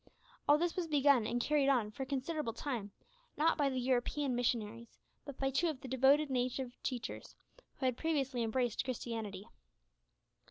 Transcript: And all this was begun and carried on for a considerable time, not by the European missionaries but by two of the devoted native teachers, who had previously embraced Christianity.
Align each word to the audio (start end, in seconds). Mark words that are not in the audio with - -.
And 0.07 0.13
all 0.49 0.57
this 0.57 0.75
was 0.75 0.87
begun 0.87 1.27
and 1.27 1.39
carried 1.39 1.69
on 1.69 1.91
for 1.91 2.01
a 2.01 2.05
considerable 2.07 2.53
time, 2.53 2.89
not 3.37 3.55
by 3.55 3.69
the 3.69 3.77
European 3.79 4.33
missionaries 4.35 4.97
but 5.25 5.37
by 5.37 5.51
two 5.51 5.67
of 5.69 5.79
the 5.81 5.87
devoted 5.87 6.31
native 6.31 6.71
teachers, 6.81 7.35
who 7.75 7.85
had 7.85 7.97
previously 7.97 8.41
embraced 8.41 8.83
Christianity. 8.83 9.45